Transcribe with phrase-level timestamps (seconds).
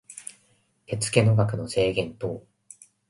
[0.87, 2.43] 手付の額の制限等